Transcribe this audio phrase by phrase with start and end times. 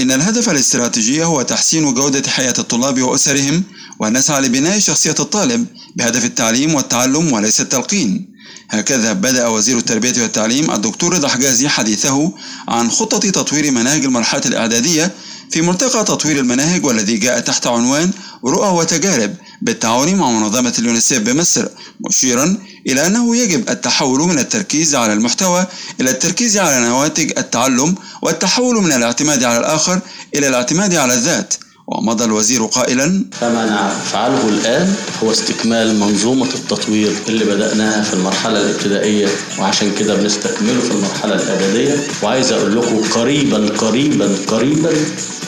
[0.00, 3.62] إن الهدف الاستراتيجي هو تحسين جودة حياة الطلاب وأسرهم
[3.98, 8.30] ونسعى لبناء شخصية الطالب بهدف التعليم والتعلم وليس التلقين.
[8.70, 12.32] هكذا بدأ وزير التربية والتعليم الدكتور رضا حجازي حديثه
[12.68, 15.12] عن خطة تطوير مناهج المرحلة الإعدادية
[15.50, 18.10] في ملتقى تطوير المناهج والذي جاء تحت عنوان
[18.44, 21.66] رؤى وتجارب بالتعاون مع منظمة اليونيسيف بمصر
[22.08, 22.56] مشيرا
[22.86, 25.66] إلى أنه يجب التحول من التركيز على المحتوى
[26.00, 30.00] إلى التركيز على نواتج التعلم والتحول من الاعتماد على الآخر
[30.36, 31.54] إلى الاعتماد على الذات.
[31.86, 39.28] ومضى الوزير قائلا فما نفعله الآن هو استكمال منظومة التطوير اللي بدأناها في المرحلة الابتدائية
[39.58, 42.06] وعشان كده بنستكمله في المرحلة الإعدادية.
[42.22, 44.90] وعايز أقول لكم قريبا قريبا قريبا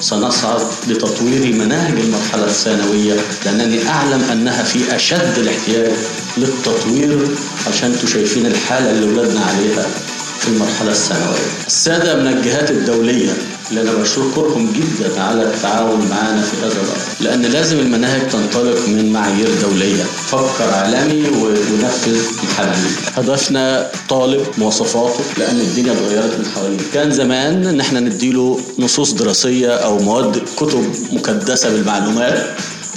[0.00, 5.92] سنصعد لتطوير مناهج المرحلة الثانوية لأنني أعلم أنها في أشد الاحتياج
[6.36, 7.28] للتطوير
[7.68, 9.86] عشان أنتوا شايفين الحالة اللي ولادنا عليها
[10.40, 11.66] في المرحلة الثانوية.
[11.66, 13.32] السادة من الجهات الدولية.
[13.70, 16.98] اللي أنا بشكرهم جدا على التعاون معنا في هذا الأمر.
[17.20, 20.02] لأن لازم المناهج تنطلق من معايير دولية.
[20.04, 27.80] فكر عالمي ونفذ محلي هدفنا طالب مواصفاته لأن الدنيا اتغيرت من حواليه كان زمان إن
[27.80, 32.46] إحنا نديله نصوص دراسية أو مواد كتب مكدسة بالمعلومات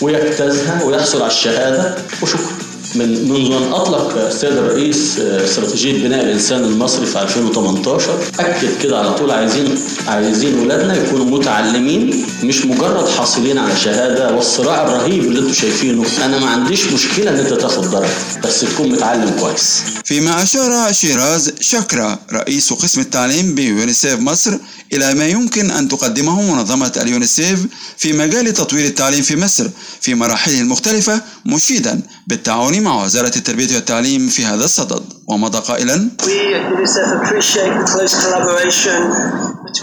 [0.00, 2.52] ويجتازها ويحصل على الشهادة وشكرا.
[2.94, 9.14] من منذ أن أطلق السيد الرئيس استراتيجية بناء الإنسان المصري في 2018 أكد كده على
[9.14, 15.52] طول عايزين عايزين ولادنا يكونوا متعلمين مش مجرد حاصلين على شهادة والصراع الرهيب اللي أنتم
[15.52, 16.04] شايفينه.
[16.24, 18.10] أنا ما عنديش مشكلة إن أنت تاخد درجة
[18.44, 19.82] بس تكون متعلم كويس.
[20.04, 22.18] فيما أشار شيراز شكرا.
[22.32, 24.52] رئيس قسم التعليم بيونيسيف مصر
[24.92, 27.60] إلى ما يمكن أن تقدمه منظمة اليونيسيف
[27.98, 29.66] في مجال تطوير التعليم في مصر
[30.00, 35.02] في مراحله المختلفة مشيدا بالتعاون مع وزارة التربية والتعليم في هذا الصدد.
[35.26, 36.10] ومضى قائلا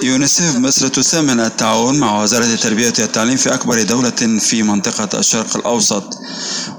[0.04, 6.04] يونيسيف مصر تثمن التعاون مع وزارة التربية والتعليم في أكبر دولة في منطقة الشرق الأوسط.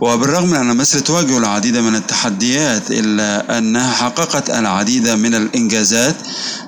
[0.00, 6.16] وبالرغم من أن مصر تواجه العديد من التحديات إلا أنها حققت العديد من الإنجازات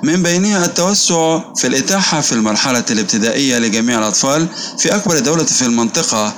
[0.03, 4.47] من بينها التوسع في الإتاحة في المرحلة الابتدائية لجميع الأطفال
[4.79, 6.35] في أكبر دولة في المنطقة.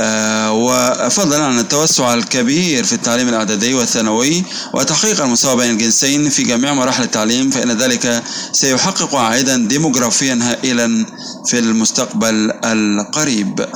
[0.00, 4.44] آه وفضلا عن التوسع الكبير في التعليم الإعدادي والثانوي
[4.74, 8.22] وتحقيق المساواة بين الجنسين في جميع مراحل التعليم فإن ذلك
[8.52, 11.06] سيحقق عائدا ديموغرافيا هائلا
[11.46, 13.66] في المستقبل القريب.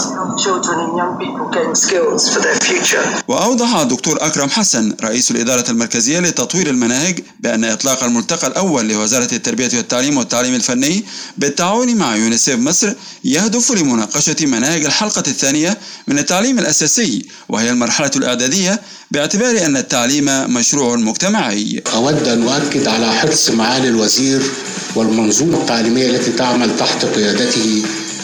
[3.28, 9.70] وأوضح الدكتور أكرم حسن رئيس الإدارة المركزية لتطوير المناهج بأن إطلاق الملتقى الأول لوزارة التربية
[9.74, 11.04] والتعليم والتعليم الفني
[11.38, 12.92] بالتعاون مع يونيسيف مصر
[13.24, 18.80] يهدف لمناقشة مناهج الحلقة الثانية من التعليم الأساسي وهي المرحلة الإعدادية
[19.10, 21.82] باعتبار أن التعليم مشروع مجتمعي.
[21.94, 24.42] أود أن أؤكد على حرص معالي الوزير
[24.96, 27.82] والمنظومة التعليمية التي تعمل تحت قيادته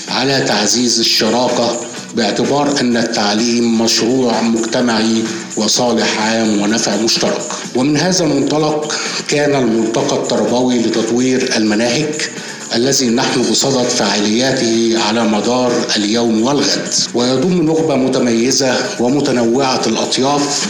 [0.09, 1.81] على تعزيز الشراكة
[2.17, 5.23] باعتبار أن التعليم مشروع مجتمعي
[5.57, 7.43] وصالح عام ونفع مشترك.
[7.77, 8.95] ومن هذا المنطلق
[9.29, 12.15] كان الملتقى التربوي لتطوير المناهج
[12.75, 16.95] الذي نحن بصدد فعالياته على مدار اليوم والغد.
[17.15, 20.67] ويضم نخبة متميزة ومتنوعة الأطياف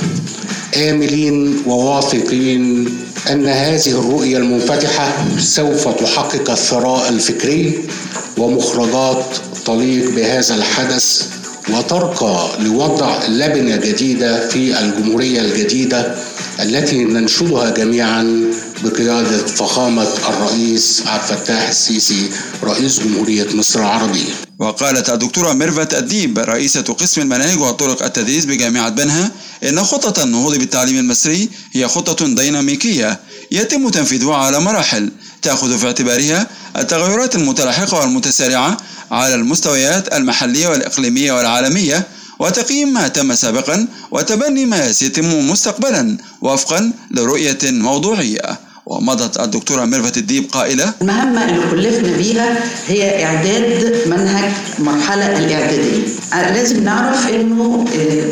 [0.77, 2.89] آملين وواثقين
[3.31, 7.79] أن هذه الرؤية المنفتحة سوف تحقق الثراء الفكري
[8.39, 9.25] ومخرجات
[9.67, 11.29] تليق بهذا الحدث
[11.71, 16.15] وترقى لوضع لبنة جديدة في الجمهورية الجديدة
[16.63, 18.45] التي ننشدها جميعا
[18.83, 22.31] بقيادة فخامة الرئيس عبد الفتاح السيسي
[22.63, 24.33] رئيس جمهورية مصر العربية.
[24.59, 29.31] وقالت الدكتورة ميرفت أديب رئيسة قسم المناهج وطرق التدريس بجامعة بنها
[29.65, 33.21] إن خطة النهوض بالتعليم المصري هي خطة ديناميكية
[33.53, 35.11] يتم تنفيذها على مراحل
[35.43, 36.47] تأخذ في اعتبارها
[36.77, 38.77] التغيرات المتلاحقة والمتسارعة
[39.11, 42.07] على المستويات المحلية والإقليمية والعالمية
[42.39, 48.64] وتقييم ما تم سابقا وتبني ما سيتم مستقبلا وفقا لرؤية موضوعية.
[48.87, 52.57] ومضت الدكتورة ميرفت الديب قائلة المهمة اللي كلفنا بيها
[52.89, 56.03] هي إعداد منهج المرحلة الإعدادية.
[56.33, 57.85] لازم نعرف إنه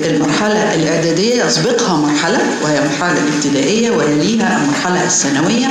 [0.04, 5.68] المرحلة الإعدادية يسبقها مرحلة وهي المرحلة الابتدائية ويليها المرحلة الثانوية.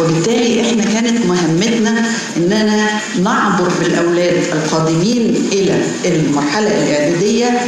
[0.00, 2.04] وبالتالي إحنا كانت مهمتنا
[2.36, 2.88] إننا
[3.22, 7.60] نعبر بالأولاد القادمين إلى المرحلة الإعدادية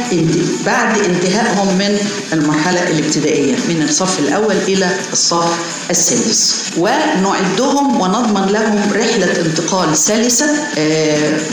[0.65, 1.97] بعد انتهائهم من
[2.33, 5.57] المرحلة الابتدائية من الصف الأول إلى الصف
[5.89, 6.55] السادس.
[6.77, 10.47] ونعدهم ونضمن لهم رحلة انتقال سلسة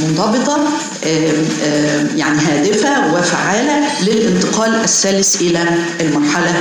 [0.02, 0.58] منضبطة
[2.16, 5.64] يعني هادفة وفعالة للانتقال السلس إلى
[6.00, 6.54] المرحلة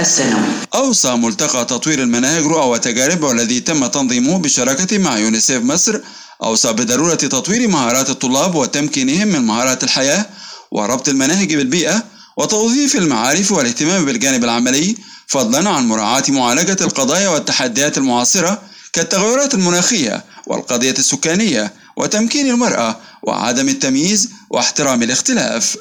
[0.00, 0.52] الثانوية.
[0.74, 6.00] أوصى ملتقى تطوير المناهج رؤى وتجارب والذي تم تنظيمه بالشراكة مع يونيسيف مصر
[6.42, 10.26] أوصى بضرورة تطوير مهارات الطلاب وتمكينهم من مهارات الحياة
[10.70, 12.04] وربط المناهج بالبيئة
[12.36, 14.96] وتوظيف المعارف والاهتمام بالجانب العملي
[15.26, 18.62] فضلا عن مراعاة معالجة القضايا والتحديات المعاصرة
[18.92, 25.76] كالتغيرات المناخية والقضية السكانية وتمكين المرأة وعدم التمييز واحترام الاختلاف.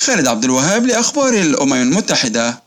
[0.00, 2.62] خالد عبد الوهاب لأخبار الأمم المتحدة.